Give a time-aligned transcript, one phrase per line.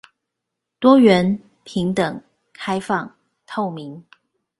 [0.79, 2.19] 多元、平等、
[2.57, 3.15] 開放、
[3.45, 4.03] 透明